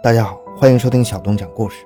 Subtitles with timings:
[0.00, 1.84] 大家好，欢迎收听小东讲故事。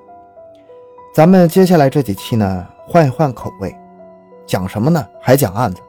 [1.15, 3.75] 咱们接下来这几期呢，换一换口味，
[4.47, 5.03] 讲什么呢？
[5.19, 5.81] 还讲案子，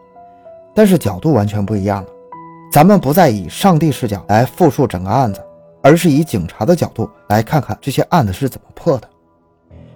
[0.73, 2.09] 但是角度完全不一样了。
[2.71, 5.43] 咱们不再以上帝视角来复述整个案子，
[5.81, 9.09] 而是以警察的角度来看看这些案子是怎么破的。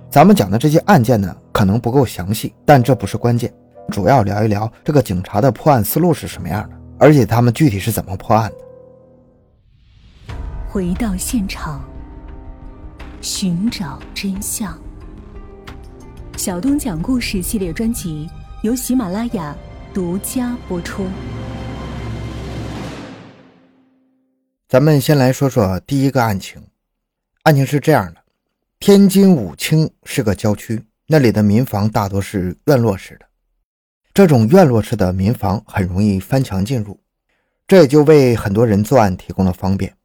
[0.09, 3.53] 咱们讲的这些案件呢，可能不够详细，但这不是关键，
[3.89, 10.33] 主要聊一聊这个警察的破案思路是什么样的，而且他们具体是怎么破案的。
[10.69, 11.81] 回到现场。
[13.21, 14.79] 寻找真相。
[16.37, 18.29] 小东讲故事系列专辑
[18.61, 19.55] 由喜马拉雅
[19.93, 21.07] 独家播出。
[24.67, 26.61] 咱们先来说说第一个案情。
[27.43, 28.21] 案情是这样的：
[28.79, 33.25] 天津武清是个郊区，那里的民房大多是院落式的。
[34.13, 36.99] 这种院落式的民房很容易翻墙进入，
[37.65, 39.95] 这也就为很多人作案提供了方便。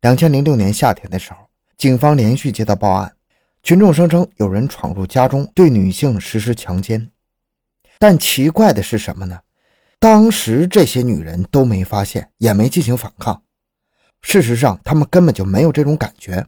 [0.00, 1.49] 两千零六年夏天的时候。
[1.80, 3.16] 警方连续接到报案，
[3.62, 7.10] 群众声称有人闯入家中对女性实施强奸。
[7.98, 9.40] 但奇怪的是什么呢？
[9.98, 13.42] 当时这些女人都没发现，也没进行反抗。
[14.20, 16.46] 事实上，她们根本就没有这种感觉。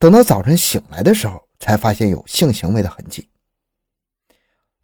[0.00, 3.28] 等到早晨醒来的时候，才发现有性行为的痕迹。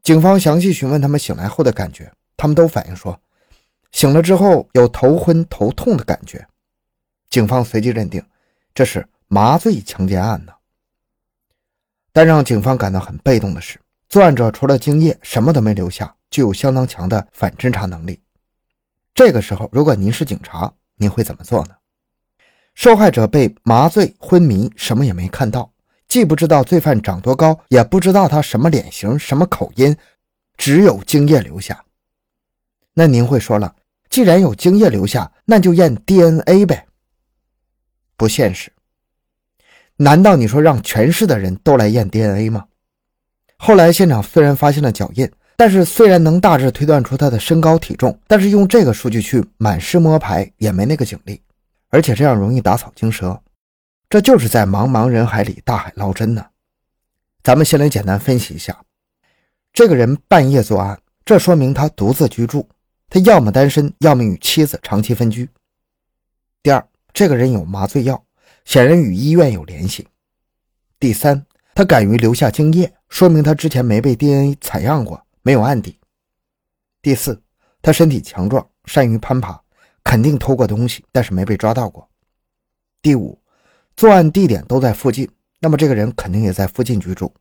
[0.00, 3.20] 警方详细询问他们醒来后的感觉，他们都反映说，
[3.91, 6.47] 醒了之后有头昏头痛的感觉。
[7.28, 8.25] 警方随即认定
[8.72, 9.05] 这是。
[9.28, 10.52] 麻醉强奸案呢？
[12.12, 18.20] 但让警方感到很被动的是，作案者除了精液什么都没留下，具有相当强的反侦查能力。
[19.14, 21.74] 这个时候，如果您是警察，您会怎么做呢？
[22.74, 25.72] 受害者被麻醉昏迷，什么也没看到，
[26.06, 29.97] 既不知道罪犯长多高，也不知道他什么脸型、什么口音，
[30.56, 31.84] 只有精液留下。
[32.94, 33.74] 那您会说了，
[34.08, 36.86] 既然有精液留下，那就验 DNA 呗？
[38.16, 38.72] 不现实。
[39.97, 42.66] 难道你说让全市的人都来验 DNA 吗？
[43.56, 51.41] 后来现场虽然发现了脚印，但是虽然能大致推断出他的身高体重，但是用这个数据去满市摸排也没那个警力，
[51.88, 53.41] 而且这样容易打草惊蛇，
[54.10, 56.44] 这就是在茫茫人海里大海捞针呢。
[57.43, 58.78] 咱们先来简单分析一下，
[59.72, 62.69] 这个人半夜作案，这说明他独自居住，
[63.09, 65.49] 他要么单身，要么与妻子长期分居。
[66.62, 68.22] 第二，这个人有麻醉药。
[68.66, 70.06] 显然与医院有联系。
[70.99, 75.99] 第三，他敢于留下精液，说明他之前没被 DNA 采样过，没有案底。
[77.00, 77.41] 第四，
[77.81, 79.59] 他身体强壮，善于攀爬，
[80.03, 82.06] 肯定偷过东西，但是没被抓到过。
[83.00, 83.41] 第五，
[83.97, 87.32] 作案地点都在附近，那么这个人肯定也在附近居住。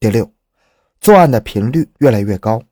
[0.00, 0.32] 第六，
[1.02, 2.62] 作案的频率越来越高。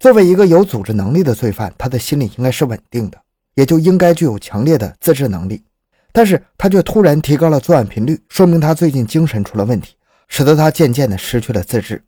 [0.00, 3.22] 作为一个有组织能力的罪犯，他的心理应该是稳定的，
[3.54, 5.62] 也就应该具有强烈的自制能力。
[6.12, 9.96] 但是他却突然提高了作案频率，说明他最近精神出了问题，
[10.28, 12.04] 使得他渐渐的失去了自制。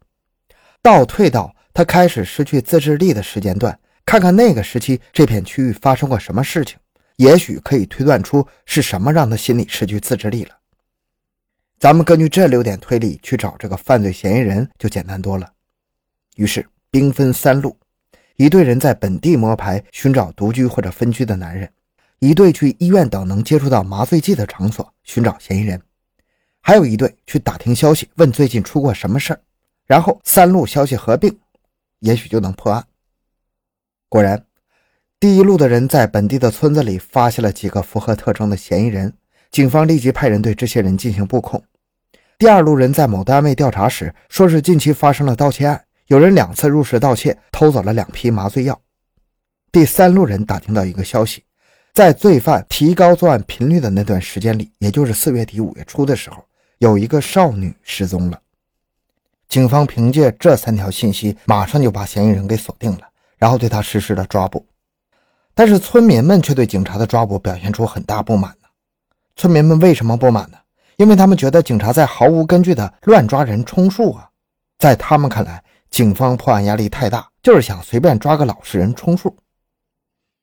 [0.82, 6.78] 倒退到他开始失去自制力的时间段，看看那个时期这片区域发生过什么事情，
[7.16, 10.50] 也许可以推断出是什么让他心里失去自制力了。
[11.78, 15.50] 咱们根据这六点推理去找这个犯罪嫌疑人就简单多了。
[16.36, 17.76] 于是兵分三路，
[18.36, 21.70] 一队人在本地摸排寻找独居或者分居的男人。
[22.20, 25.80] 一队去医院等能接触到麻醉剂的场所寻找嫌疑人，
[26.60, 29.40] 还有一队去打听消息，问最近出过什么事儿，
[29.86, 31.38] 然后三路消息合并，
[31.98, 32.84] 也许就能破案。
[34.08, 34.46] 果然，
[35.20, 39.12] 第一路的人在本地的村子里发现了几个符合特征的嫌疑人，
[39.50, 41.62] 警方立即派人对这些人进行布控。
[42.38, 48.80] 第二路人在某单位调查时，说是近期发生了盗窃案，有人两次入室盗窃，偷走了两批麻醉药。
[49.70, 51.44] 第三路人打听到一个消息。
[51.94, 56.44] 在罪犯提高作案频率的那段时间里，也就是四月底五月初的时候，
[56.78, 58.40] 有一个少女失踪了。
[59.48, 63.02] 警方凭借这三条信息，马上就把嫌疑人给锁定了，
[63.38, 64.66] 然后对他实施了抓捕。
[65.54, 68.66] 但是村民们却对警察的抓捕表现出很大不满呢。
[69.36, 70.58] 村民们为什么不满呢？
[70.96, 74.28] 因为他们觉得警察在毫无根据的乱抓人充数啊。
[74.80, 79.36] 在他们看来，警方破案压力太大，就是想随便抓个老实人充数。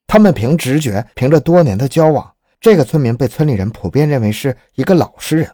[0.06, 5.50] 他们凭直觉，凭着多年的交往，这个村民被村里人普遍认为是一个老实人，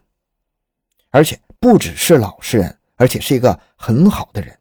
[1.10, 4.52] 而且不只是老实人，而且是一个很好的人。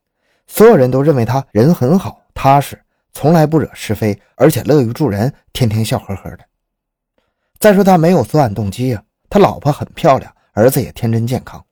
[0.45, 2.79] 所有人都认为他人很好、踏实，
[3.11, 6.39] 从来不惹是非，而且乐于助人，天天笑呵呵的。
[7.59, 11.65] 再说他没有作案动机啊，他老婆很漂亮，儿子也天真健康，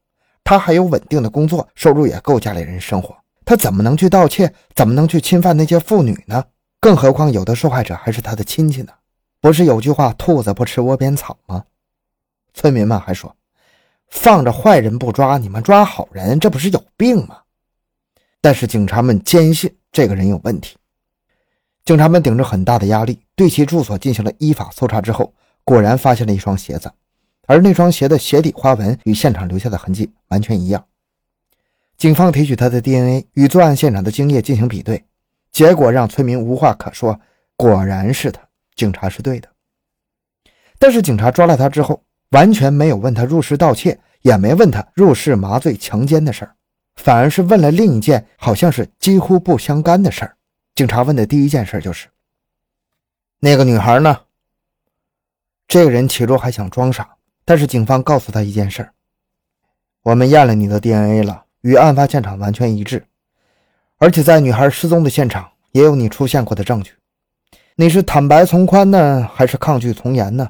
[0.44, 3.16] 他还有稳定的工作，收入也够家里人生活，
[3.46, 4.52] 他怎么能去盗窃？
[4.74, 6.44] 怎么能去侵犯那些妇女呢？
[6.86, 8.94] 更何况，有的受害者还是他的亲戚呢。
[9.42, 11.66] 不是有句话“兔子不吃窝边草”吗？
[12.54, 13.36] 村民们还说
[14.08, 17.40] ：“放着坏人不抓，你们抓好人，这不是有病吗？”
[18.40, 20.78] 但是警察们坚信这个人有问题。
[21.86, 25.34] 警察们顶着很大的压力，对其住所进行了依法搜查之后，
[25.64, 26.92] 果然发现了一双鞋子，
[27.48, 30.86] 而那双鞋的鞋底花纹与现场留下的痕迹完全一样。
[31.98, 35.04] 警方提取他的 DNA 与作案现场的精液进行比对，
[35.56, 37.18] 结果让村民无话可说，
[37.56, 38.42] 果然是他，
[38.76, 39.48] 警察是对的。
[40.78, 46.54] 但是警察抓了他之后，完全没有问他入室盗窃，也没问他入室麻醉强奸的事儿。
[46.98, 50.36] 反而是问了另一件好像是几乎不相干的事儿。
[50.76, 52.10] 警察问的第一件事就是
[53.40, 54.24] ：“那个女孩呢？”
[55.70, 57.16] 这个人起初还想装傻，
[57.46, 58.90] 但是警方告诉他一件事
[60.04, 63.06] ：“我们验了你的 DNA 了，与案发现场完全一致，
[63.98, 66.94] 而且在女孩失踪的现场也有你出现过的证据。
[67.76, 70.50] 你是坦白从宽呢，还是抗拒从严呢？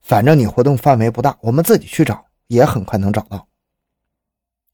[0.00, 3.46] 反正你活动范围不大，我们自己去找也很快能找到。”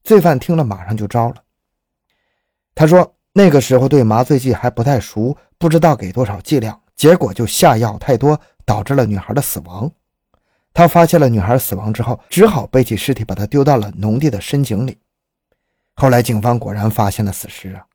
[0.03, 1.35] 罪犯听了，马上就招了。
[2.73, 9.91] 他说：“那个时候对麻醉剂还不太熟，不知道给多少剂量，结果就下药太多，导致了女孩的死亡。
[10.73, 14.97] 他发现了女孩死亡之后，只好背起尸体，把她丢到了农地的深井里。
[15.95, 17.85] 后来警方果然发现了死尸啊！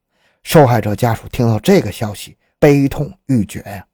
[0.44, 3.85] 受害者家属听到这个消息，悲痛欲绝呀。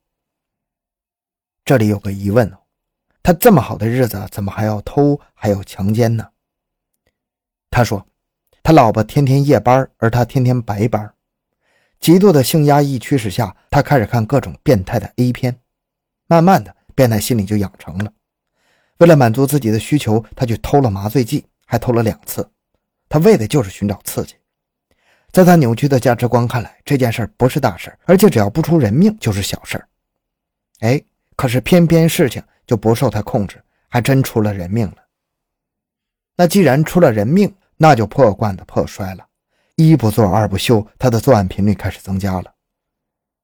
[1.64, 2.52] 这里有个疑问，
[3.22, 6.28] 他这么好的日子，怎么还要偷，还要强奸呢？”
[7.70, 8.04] 他说
[8.62, 11.14] ：“他老婆天天夜班，而他天天白班。
[12.00, 15.60] 极度的性压抑驱使下，他开始看各种变态的 A 片。
[16.26, 18.12] 慢慢的，变态心理就养成了。
[18.98, 22.50] 为了满足自己的需求，他去偷了麻醉剂，还偷了两次。
[23.08, 24.34] 他为的就是寻找刺激。
[25.32, 29.82] 在他扭曲的价值观看来，这件事不是大事，而且只要不出人命就是小事。
[30.80, 31.00] 哎，
[31.36, 34.96] 可是偏偏事情就不受他控制，还真出了人命了。
[36.36, 39.24] 那既然出了人命，那就破罐子破摔了，
[39.76, 42.52] 一不做二不休，他的作案频率开始增加了。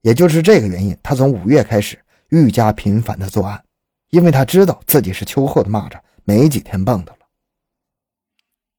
[0.02, 1.98] 也就是这个原因，他从五月开始
[2.30, 3.62] 愈加频繁的作案，
[4.10, 7.15] 因为他知道自己是秋后的蚂蚱，没几天蹦的。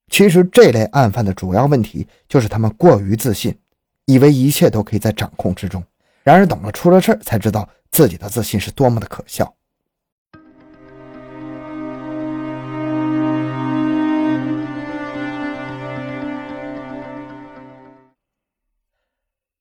[0.10, 3.56] 其实这类案犯的主要问题就是他们过于自信，
[4.06, 5.84] 以为一切都可以在掌控之中，
[6.24, 9.54] 然而等了出了事才知道自己的自信是多么的可笑。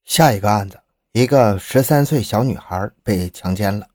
[0.05, 0.79] 下一个案子，
[1.11, 3.85] 一个十三岁小女孩被强奸了。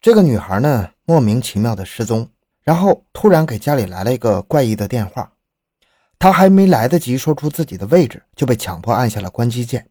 [0.00, 2.30] 这个女孩呢，莫名其妙的失踪，
[2.68, 5.32] 然后突然给家里来了一个怪异的电话。
[6.18, 9.88] 他还没来得及说出自己的位置，就被强迫按下了关机键。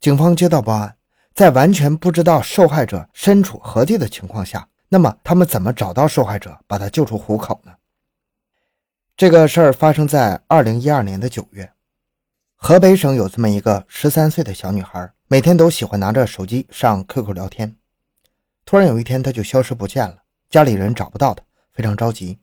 [0.00, 0.96] 警方接到报案，
[1.34, 7.72] 在完全不知道受害者身处何地的情况下，那么他们怎么找到受害者，把他救出虎口呢？
[9.14, 11.70] 这个事儿发生在二零一二年的九月。
[12.56, 17.76] 河北省有这么一个十三岁的小女孩，每天都喜欢拿着手机上 QQ 聊天。
[18.64, 21.42] 突然有一天，她就消失不见了，家里人找不到她，
[21.78, 22.36] 非常着急。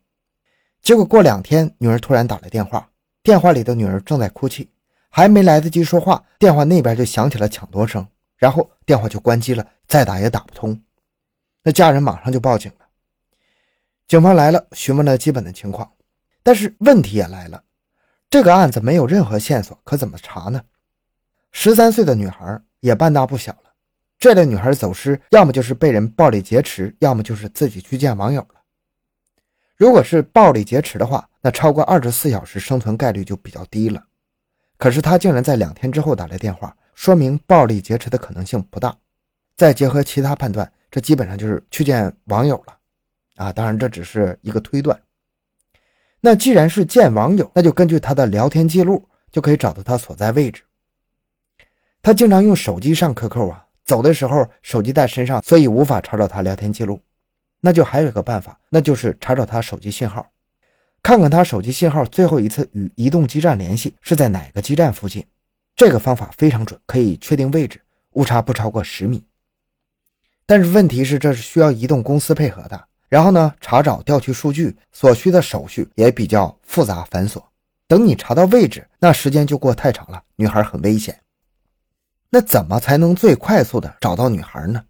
[0.82, 2.90] 结果过两天，女儿突然打来电话，
[3.22, 4.72] 电话里的女儿正在哭泣，
[5.10, 10.82] 还没来得及说话，电话那边就响起了抢夺声，然后电话就关机了，再打也打不通。
[11.64, 12.86] 那家人马上就报警了，
[14.08, 15.92] 警方来了，询问了基本的情况，
[16.42, 17.62] 但是问题也来了。
[18.30, 20.64] 这个案子没有任何线索，可怎么查呢？
[21.52, 23.74] 十三岁的女孩也半大不小了，
[24.18, 28.62] 这类女孩走失，要么就是被人暴力劫持，要么就是自己去见网友了。
[29.78, 34.02] 如果是暴力劫持的话，那超过二十四小时生存概率就比较低了。
[34.78, 38.96] 可是他竟然在两天之后打来电话，说明暴力劫持的可能性不大。
[39.58, 42.78] 再结合其他判断，这基本上就是去见网友了。
[43.36, 44.98] 啊，当然这只是一个推断。
[46.22, 50.64] 那既然是见网友，那就根据他的聊天记录就可以找到他所在位置。
[52.02, 57.00] 他经常用手机上 QQ 啊，走的时候手机在身上，所以无法查找他聊天记录。
[57.62, 60.30] 那就还有一个办法，那就是查找他手机信号，
[61.02, 65.26] 看看他手机信号最后一次与移动基站联系是在哪个基站附近。
[65.76, 67.82] 这个方法非常准，可以确定位置，
[68.12, 69.24] 误差不超过十米。
[70.46, 72.88] 但是问题是，这是需要移动公司配合的。
[73.10, 77.44] 然后呢，查找、调取数据所需的手续也比较复杂繁琐。
[77.88, 81.20] 等你查到位置，那时间就过太长了，女孩很危险。
[82.30, 84.84] 那怎么才能最快速的找到女孩呢？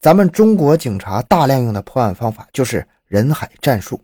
[0.00, 4.00] 咱们中国警察大量用的破案方法就是人海战术。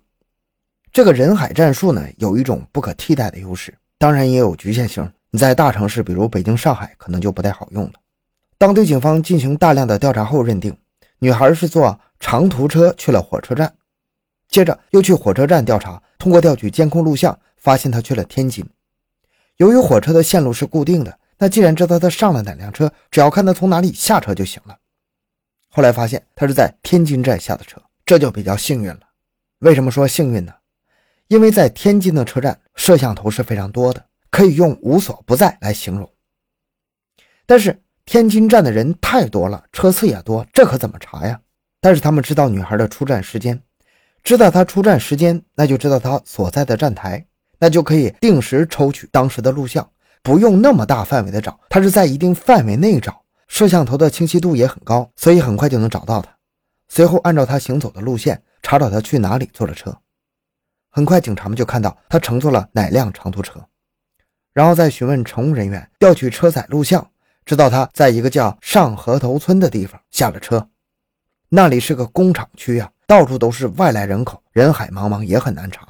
[0.93, 5.11] 这个人海战术呢，有一种不可替代的优势，当然也有局限性。
[5.31, 7.93] 你在大城市，比如北京、上海，可能就不太好用了。
[8.59, 10.77] 当地警方进行大量的调查后，认定
[11.19, 11.99] 女孩是坐。
[12.19, 13.75] 长途车去了火车站，
[14.49, 18.67] 接着又去火车站调查，通过调取监控录像，发现她去了天津。
[19.59, 24.79] 由于火车的线路是固定的，那既然知道她上了哪辆车，只要看她从哪里下车就行了。
[25.77, 29.01] 后来发现他是在天津站下的车，这就比较幸运了。
[29.59, 30.55] 为什么说幸运呢？
[31.29, 36.11] 因为在天津的车站，摄像头是非常多的，可以用无所不在来形容。
[37.45, 41.39] 但是天津站的人太多了，车次也多，这可怎么查呀？
[41.83, 43.61] 但是他们知道女孩的出站时间，
[44.25, 47.23] 知道她出站时间，那就知道她所在的站台，
[47.59, 49.87] 那就可以定时抽取当时的录像，
[50.23, 56.37] 不用那么大范围的找，他是在一定范围内找，摄像头的清晰度也很高，所以很快就能找到他。
[56.89, 58.43] 随后按照他行走的路线。
[58.63, 59.97] 查找他去哪里坐了车，
[60.91, 63.65] 很快警察们就看到他乘坐了哪辆长途车，
[64.53, 67.09] 然后再询问乘务人员调取车载录像，
[67.45, 70.69] 知道他在一个叫上河头村的地方下了车，
[71.49, 75.87] 那里是个工厂区啊，到处都是外来人口，人海茫茫也很难查。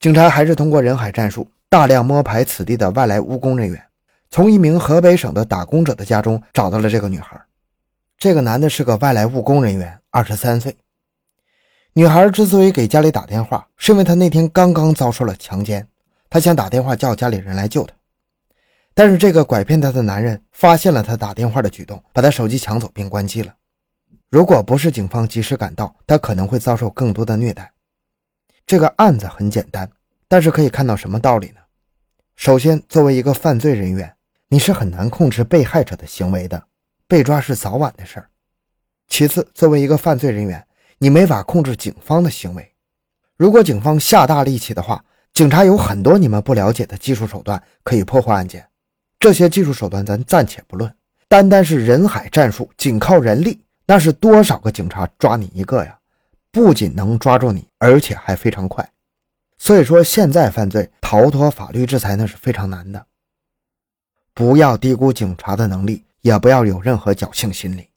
[0.00, 3.87] 警察还是通过人海战术，大量摸排此地的外来务工人员，
[4.30, 7.40] 从一名河北省的打工者的家中找到了这个女孩。
[8.18, 10.76] 这个男的是个外来务工人员，二十三岁。
[11.94, 15.88] 女孩之所以给家里打电话，是因为她那天刚刚遭受了强奸，
[16.28, 17.94] 她想打电话叫家里人来救她。
[18.94, 23.54] 但是这个拐骗她的男人发现了她打电话的举动，把她手机抢走并关机了。
[24.28, 27.72] 如果不是警方及时赶到，她可能会遭受更多的虐待。
[28.66, 29.88] 这个案子很简单，
[30.28, 31.60] 但是可以看到什么道理呢？
[32.36, 34.14] 首先，作为一个犯罪人员，
[34.50, 36.62] 你是很难控制被害者的行为的，
[37.06, 38.30] 被抓是早晚的事儿。
[39.06, 42.74] 其次，作为一个犯罪人员，你没法控制警方的行为。
[43.36, 48.66] 如果警方下大力气的话，警察有很多你们不了解的技术手段可以破获案件。
[49.18, 50.92] 这些技术手段咱暂且不论，
[51.28, 55.98] 单单是人海战术，仅靠人力，那是多少个警察抓你一个呀？
[56.50, 58.88] 不仅能抓住你，而且还非常快。
[59.58, 63.04] 所以说，现在犯罪逃脱法律制裁那是非常难的。
[64.38, 67.87] 不要低估警察的能力，也不要有任何侥幸心理。